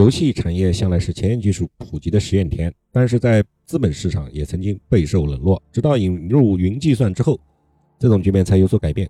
[0.00, 5.62] 游戏产业向来是前沿技术普及的实验田，但是在资本市场也曾经备受冷落。
[5.70, 7.38] 直到引入云计算之后，
[7.98, 9.06] 这种局面才有所改变。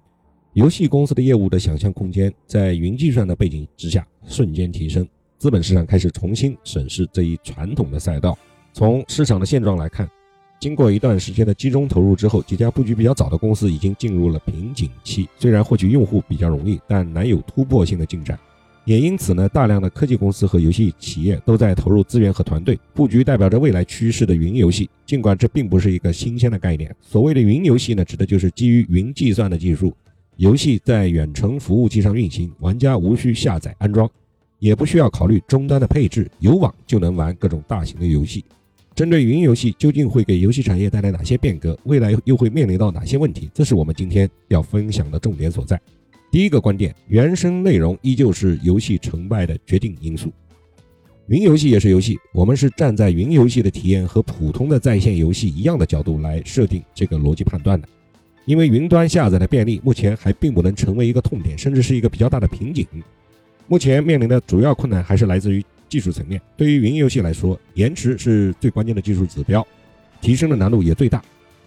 [0.54, 5.06] 游戏公司的业务的想象空间在云计算的背景之下瞬间提升，
[5.38, 8.36] 资本市场开始重新审视这一传统的赛道。
[8.72, 10.11] 从市场的现状来看，
[10.59, 15.29] 经过一段时间的集中投入之后，几家布局比较早的公司已经进入了瓶颈期。
[15.38, 18.36] 虽然获取用户比较容易，但难有突破性的进展。
[18.84, 24.88] 也因此呢，大量的科技公司和游戏企业都在投入资源和团队布局，代表着未来趋势的云游戏。
[25.07, 29.94] 尽管这并不是一个新鲜的概念，所谓的云游戏呢，指的就是基于云计算的技术，
[30.36, 34.11] 游戏在远程服务器上运行，玩家无需下载安装，
[34.58, 38.44] 也不需要考虑终端的配置，有网就能玩各种大型的游戏。
[38.94, 45.80] 针对云游戏究竟会给游戏产业带来哪些变革，未来又会面临到哪些问题，这是我们今天要分享的重点所在。
[46.30, 50.33] 第一个观点，原生内容依旧是游戏成败的决定因素。
[51.27, 57.88] 云游戏也是游戏，我们是站在云游戏的体验和普通的在线游戏一样的角度来设定这个逻辑判断的。
[58.44, 62.86] 因为云端下载的便利，目前还并不能成为一个痛点，甚至是一个比较大的瓶颈。
[63.66, 66.40] 目前面临的主要困难还是来自于技术层面。
[66.56, 69.66] 对于云游戏来说，延迟是最关键的技术指标，
[70.20, 71.20] 提升的难度也最大。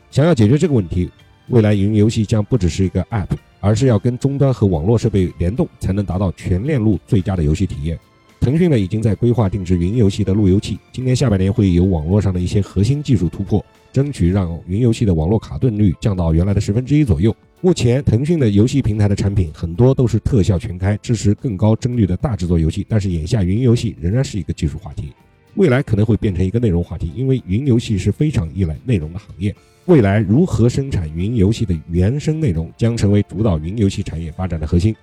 [0.10, 1.10] 想要解决这个问题，
[1.50, 3.36] 未来云游戏将不只是一个 App。
[3.64, 7.98] 而是要跟终端和网络设备联动，才能达到全链路最佳的游戏体验。
[8.42, 17.34] 腾讯呢，已经在规划定制云游戏的路由器，今年下半年会有网络上的一些核心技术突破，争取让云游戏的网络卡顿率降到原来的十分之一左右。
[17.62, 25.14] 目前，腾讯的游戏平台的产品很多都是特效全开，支持更高帧率的大制作游戏，但是眼下云游戏仍然是一个技术话题。
[25.56, 29.56] 未来可能会变成一个内容话题，因为云游戏是非常依赖内容的行业。
[29.86, 34.96] 未来如何生产云游戏的原生内容，将成为主导云游戏产业发展的核心。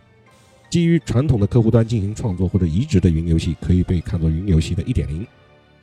[0.71, 5.23] 基于传统的客户端进行创作或者移植的云游戏，可以被看作云游戏的一点零；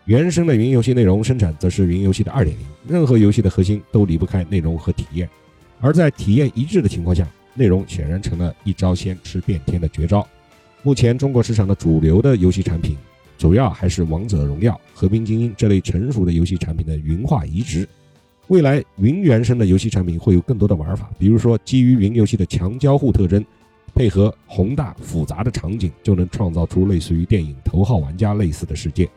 [0.06, 2.66] 原生的云游戏内容生产，则是云游戏的二点零。
[2.88, 5.30] 任何游戏的核心都离不开内容和体验，
[5.80, 10.28] 而在体验一致的情况下，内容显然成了一招先吃遍天的绝招。
[10.82, 12.98] 目前中国市场的主流的游戏产品。
[13.38, 17.88] 主要还是《王者荣耀》《和平精英》这类成熟的游戏产品的云化移植。
[18.48, 23.44] 未来云原生的游戏产品会有更多的玩法，比如说基于云游戏的强交互特征，
[23.94, 29.10] 配合宏大复杂的场景，就能创造出类似于电影《头号玩家》类似的世界。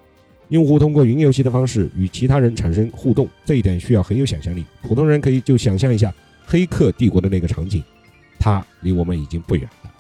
[0.48, 4.64] 用户通过云游戏的方式与其他人产生互动，这一点需要很有想象力。
[4.82, 6.10] 普通人可以就想象一下
[6.44, 7.80] 《黑客帝国》的那个场景，
[8.36, 9.90] 它离我们已经不远了。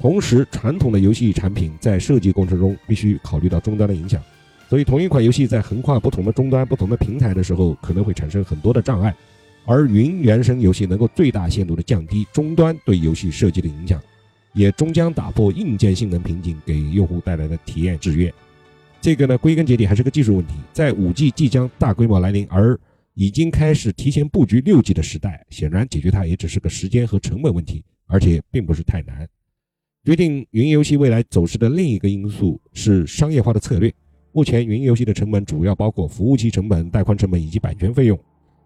[0.00, 4.20] 同时，传统的游戏产品在设计过程中必须考虑到终端的影响，
[4.74, 9.14] 所以同一款游戏在横跨不同的终端、不同的平台的时候，可能会产生很多的障碍。
[9.66, 14.02] 而云原生游戏能够最大限度地降低终端对游戏设计的影响，
[14.52, 18.34] 也终将打破硬件性能瓶颈给用户带来的体验制约。
[19.00, 20.54] 这个呢，归根结底还是个技术问题。
[20.72, 22.76] 在 5G 即将大规模来临，而
[23.14, 29.24] 已经开始提前布局 6G 的时代，显然解决它也只是个时间和成本问题，而且并不是太难。
[30.04, 33.94] 决定云游戏未来走势的另一个因素是商业化的策略。
[34.36, 38.18] 目前，云游戏的成本主要包括服务器成本、带宽成本以及版权费用。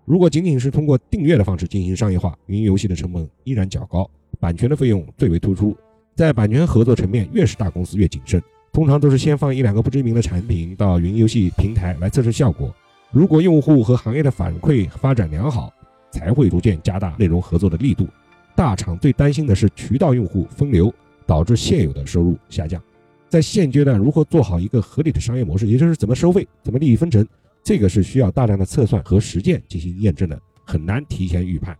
[0.06, 4.08] 如果仅仅是通过订阅的方式进行商业化，云游戏的成本依然较高，
[4.40, 5.76] 版权的费用最为突出。
[6.14, 8.42] 在版权合作层面，越是大公司越谨慎，
[8.72, 12.74] 通常都是先放一两个不知名的产品到云游戏平台来测试效果。
[13.12, 15.70] 如果用户和行业的反馈发展良好，
[16.10, 18.08] 才会逐渐加大内容合作的力度。
[18.56, 20.90] 大厂最担心的是渠道用户分流。
[21.26, 22.82] 导致现有的收入下降，
[23.28, 27.26] 在现阶段如何做好一个合理的商业模式，也就是怎么收费、怎么利益分成，
[27.62, 31.76] 这个是需要大量的测算和实践进行验证的，很难提前预判。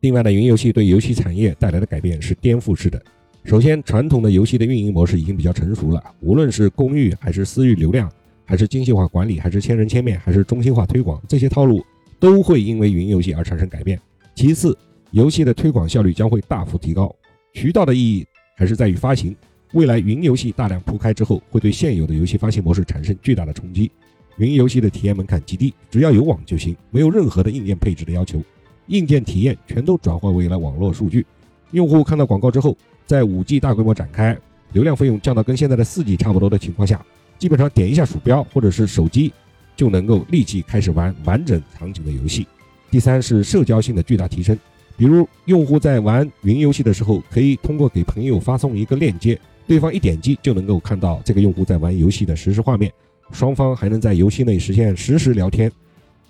[0.00, 3.00] 另外呢，云游戏对游戏产业带来的改变是颠覆式的。
[3.44, 8.10] 首先，传统的游戏的运营模式已经比较成熟了，无论是公域还是私域流量，
[8.44, 11.84] 还是精细化管理，还是千人千面，还是中心化推广，这些套路
[12.20, 14.00] 都会因为云游戏而产生改变。
[14.34, 14.76] 其次，
[15.12, 17.14] 游戏的推广效率将会大幅提高。
[17.54, 19.34] 渠道的意义还是在于发行。
[19.72, 23.90] 未来云游戏大量铺开之后，会对现有的游戏发行模式产生巨大的冲击。
[24.38, 28.42] 云游戏的体验门槛极低，只要有网就行，没有任何的硬件配置的要求，
[28.86, 31.26] 硬件体验全都转换为了网络数据。
[31.72, 32.74] 用户看到广告之后，
[33.04, 34.38] 在 5G 大规模展开、
[34.72, 37.04] 流量费用降到跟现在的 4G 差不多的情况下，
[37.38, 39.32] 基本上点一下鼠标或者是手机，
[39.76, 42.46] 就能够立即开始玩完整场景的游戏。
[42.90, 44.58] 第三是社交性的巨大提升。
[44.96, 49.38] 比如，用户在玩云游戏的时候，可以通过给朋友发送一个链接，
[49.68, 52.90] 对方一点击就能够看到这个用户在玩游戏的实时画面，
[53.32, 55.70] 双方还能在游戏内实现实时聊天，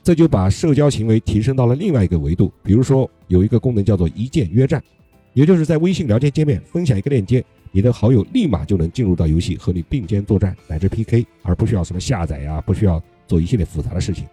[0.03, 2.53] 这就把社交行为提升到了另外一个维度。
[2.65, 4.83] 比如说，有一个功能叫做一键约战，
[5.35, 14.25] 也就是在微信聊天界面分享一个链接，你的好友立马就能进入到游戏和你并肩作战乃至 PK，而不需要什么下载呀，不需要做一系列复杂的事情。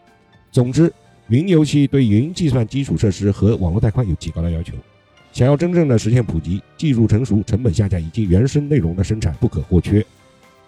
[0.52, 0.92] 总之，
[1.28, 4.74] 云游戏对云计算基础设施和网络带宽有极高的要求。
[5.36, 10.02] 想要真正的实现普及，技术成熟、成本下降以及原生内容的生产不可或缺。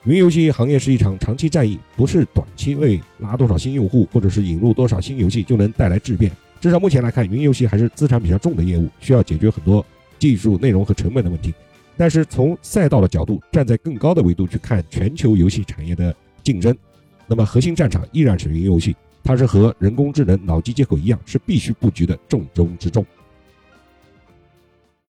[0.04, 6.30] 云游戏行业是一场长期战役，不是短期内拉多少新用户或者是引入多少新游戏就能带来质变。
[6.60, 9.86] 至少目前来看，云游戏还是资产比较重的业务，需要解决很多
[10.19, 11.54] 技术、内容和成本的问题。
[11.96, 16.75] 但是从赛道的角度，站在更高的维度去看全球游戏产业的竞争，
[17.25, 18.94] 那么核心战场依然是云游戏，
[19.24, 23.06] 它是和人工智能、脑机接口一样，是必须布局的重中之重。